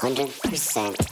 100% 0.00 1.07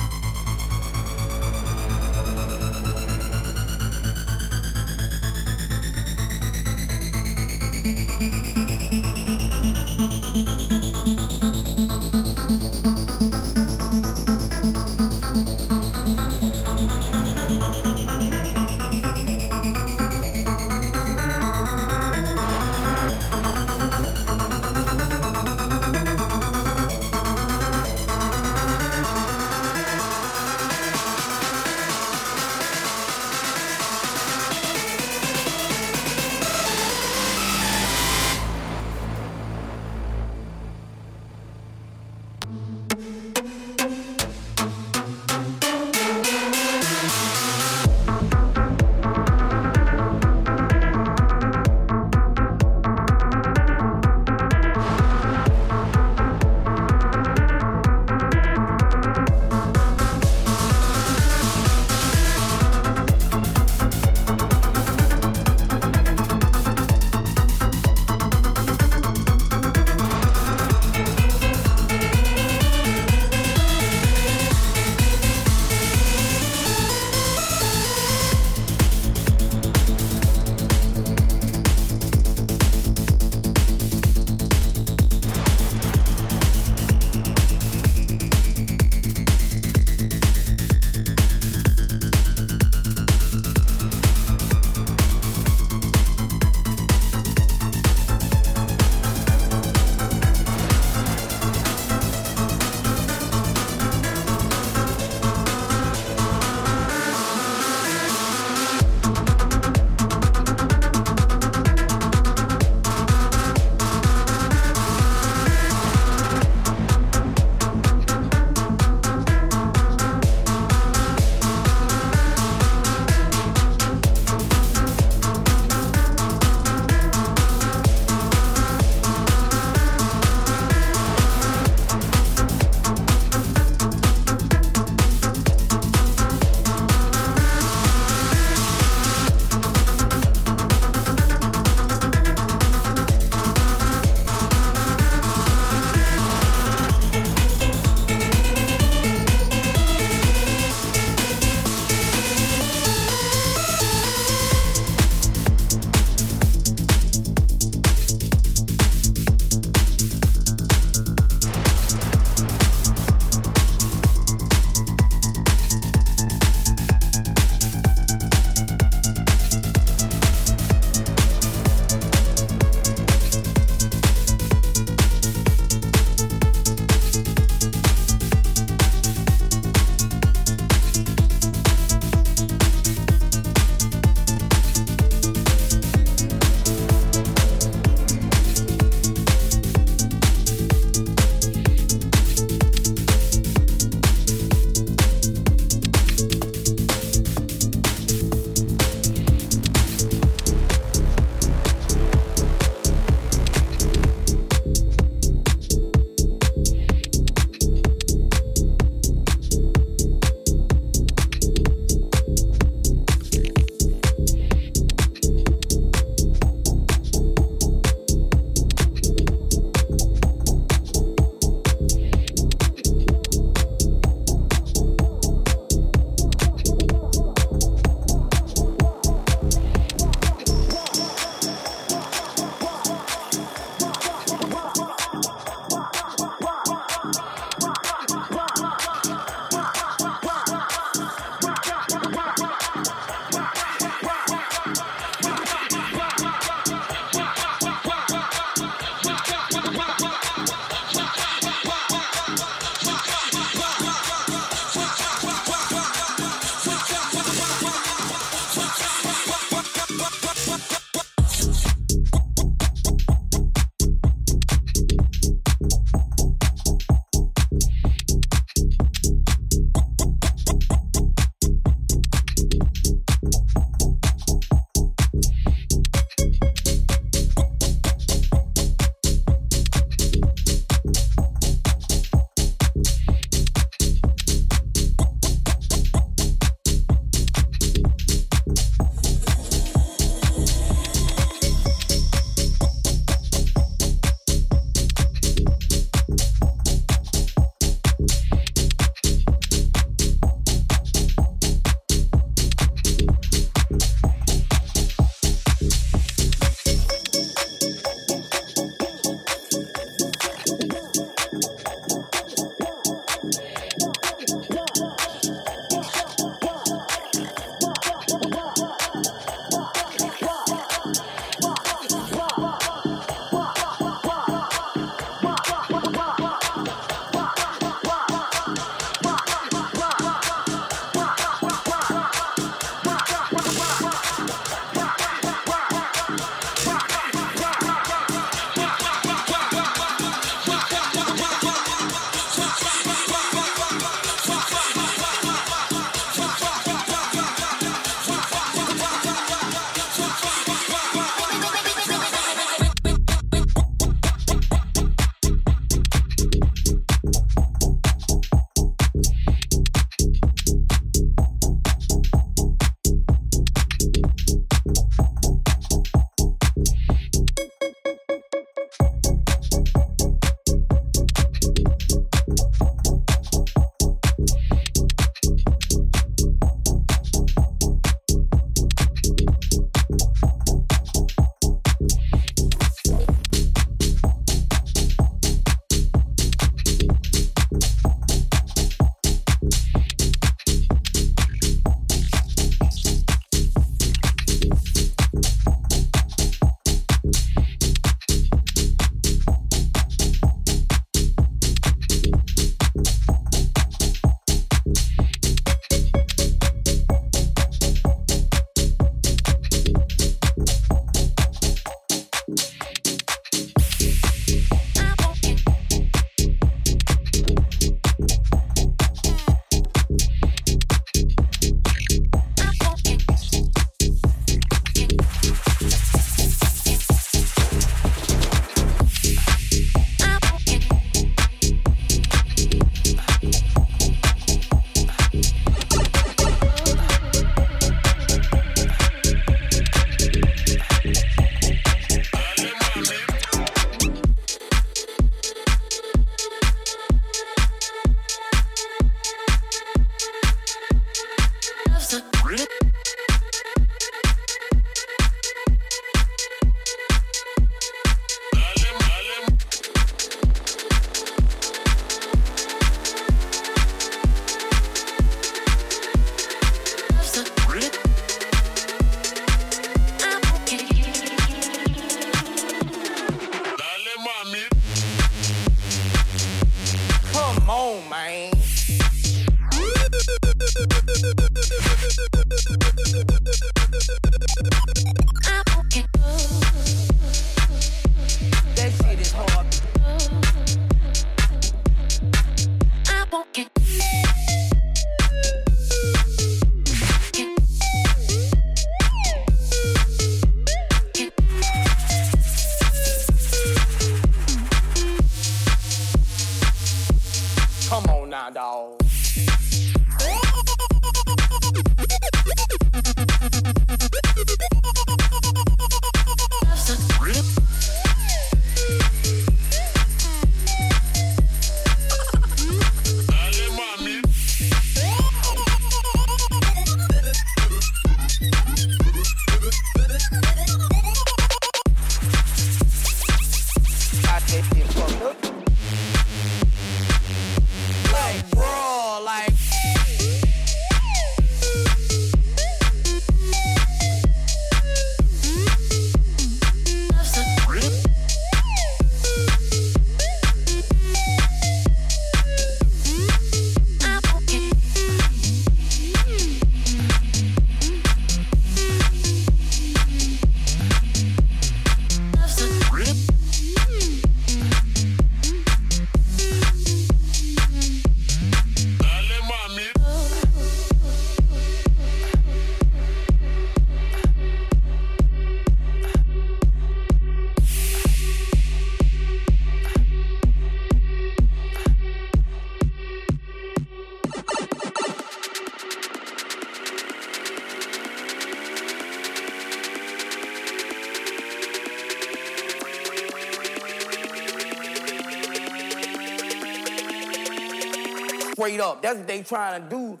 Straight 598.42 598.58
up. 598.58 598.82
That's 598.82 598.98
what 598.98 599.06
they 599.06 599.22
trying 599.22 599.62
to 599.62 599.68
do. 599.68 600.00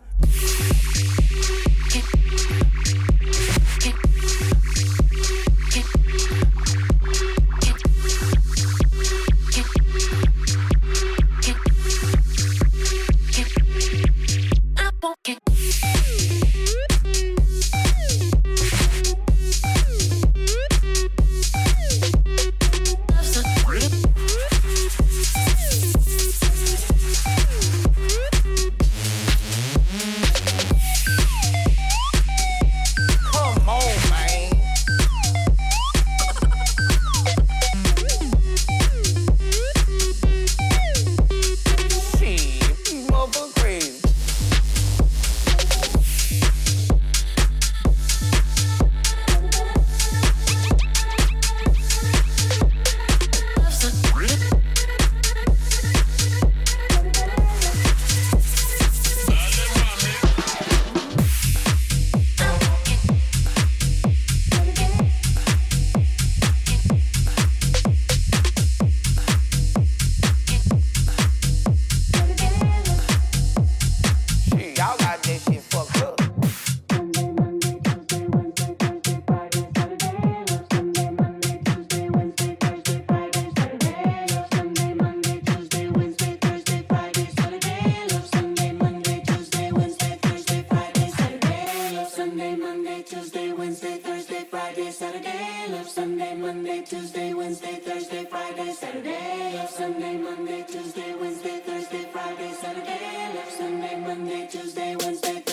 Wednesday, 93.72 93.96
Thursday, 94.00 94.44
Friday, 94.50 94.90
Saturday. 94.90 95.66
Love 95.70 95.88
Sunday, 95.88 96.34
Monday, 96.34 96.82
Tuesday, 96.82 97.32
Wednesday, 97.32 97.76
Thursday, 97.76 98.24
Friday, 98.26 98.70
Saturday. 98.74 99.56
Love 99.56 99.70
Sunday, 99.70 100.16
Monday, 100.18 100.62
Tuesday, 100.68 101.14
Wednesday, 101.14 101.60
Thursday, 101.60 102.04
Friday, 102.12 102.52
Saturday. 102.52 103.34
Love 103.34 103.50
Sunday, 103.50 103.96
Monday, 103.96 104.46
Tuesday, 104.50 104.96
Wednesday. 104.96 105.51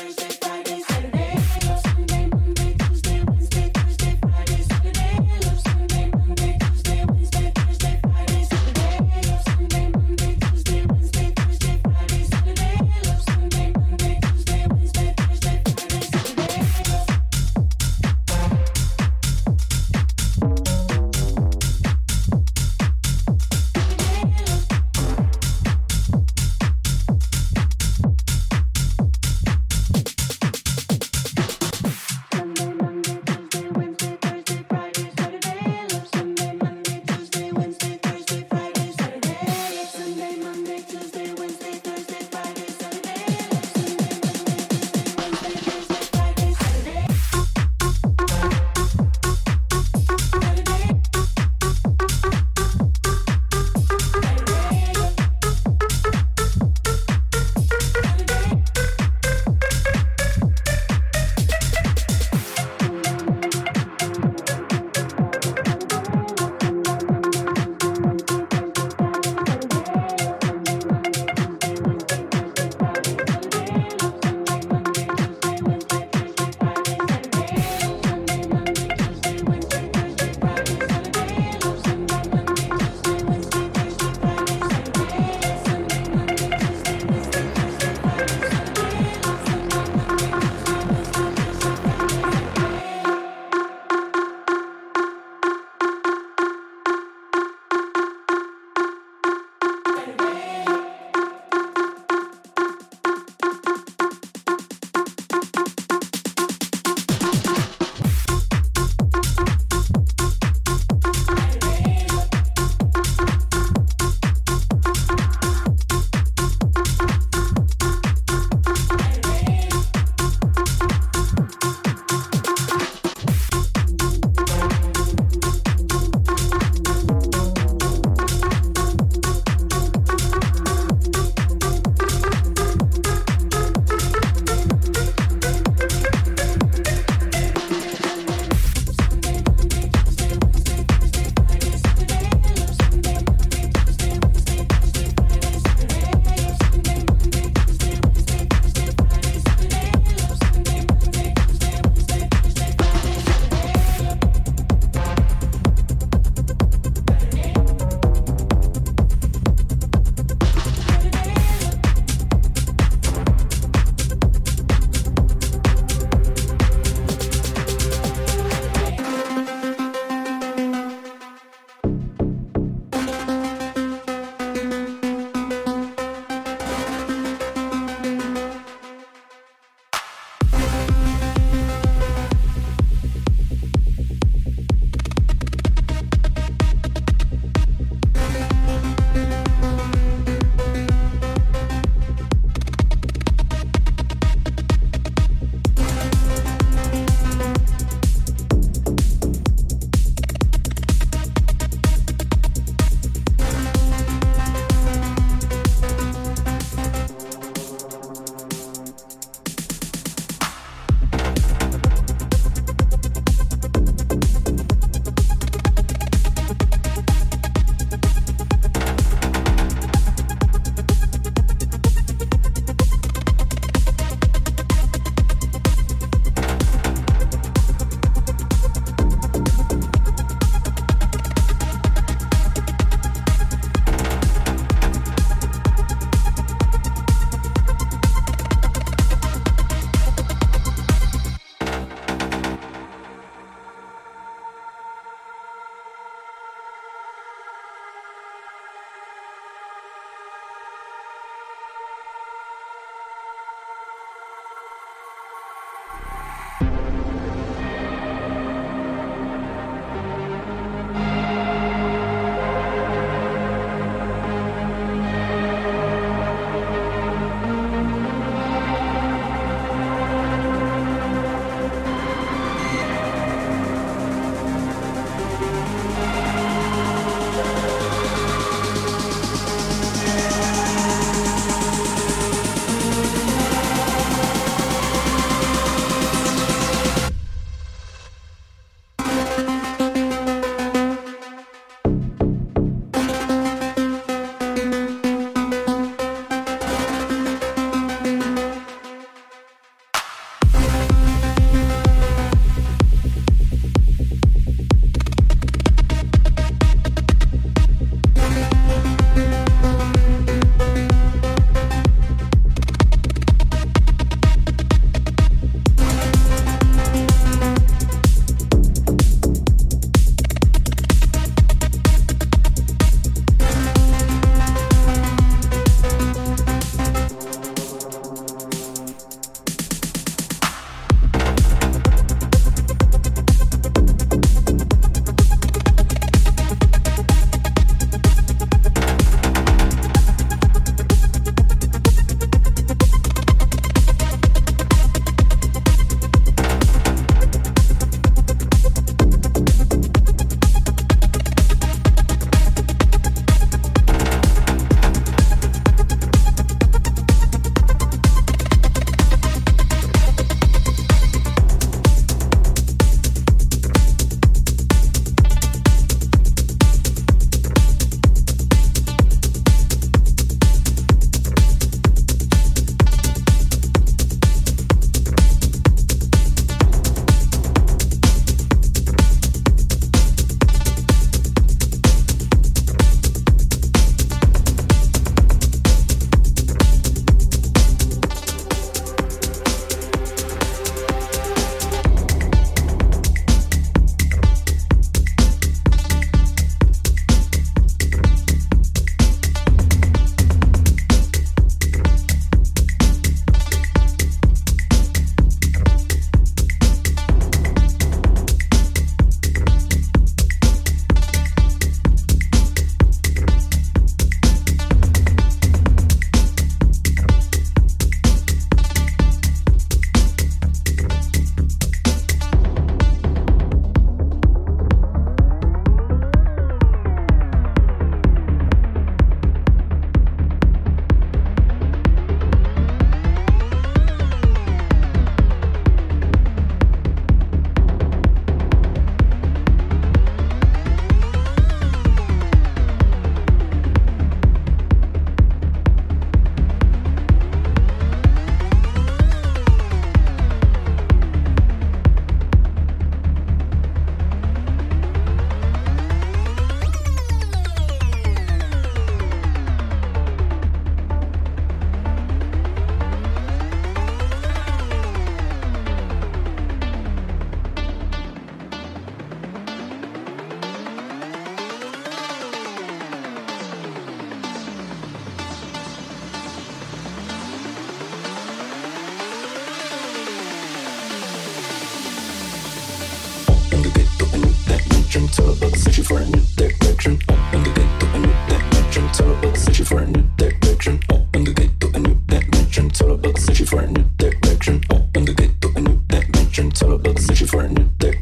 for 493.49 493.61
a 493.61 493.67
new 493.67 493.83
direction. 493.97 494.61
Open 494.69 494.89
oh, 494.95 495.05
the 495.05 495.13
gate 495.13 495.41
to 495.41 495.47
a 495.55 495.61
new 495.61 495.81
dimension. 495.87 496.49
It's 496.49 496.61
a 496.61 496.69
about 496.69 496.95
the 496.95 497.01
searching 497.01 497.27
for 497.27 497.41
a 497.41 497.47
new 497.49 497.63
direction. 497.79 497.98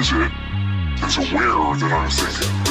is 0.00 0.12
it 0.12 0.32
is 1.04 1.18
aware 1.18 1.76
that 1.76 1.92
I'm 1.92 2.10
thinking. 2.10 2.69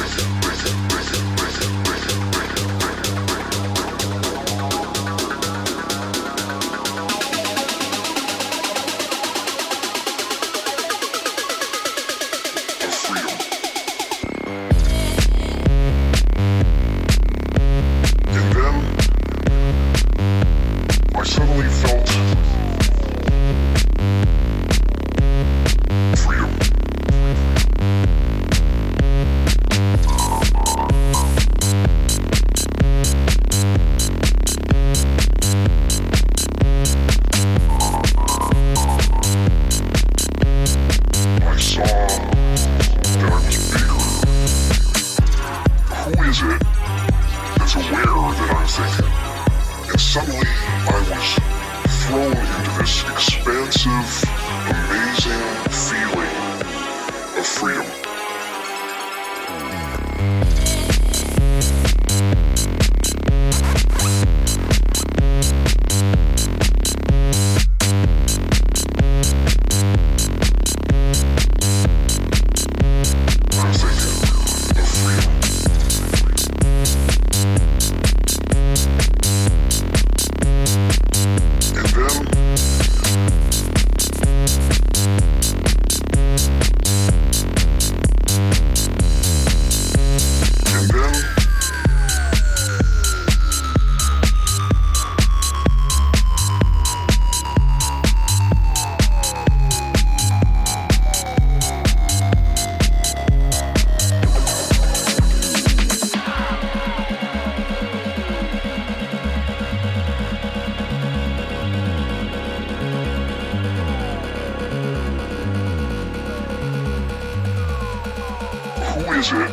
Acid, 119.19 119.51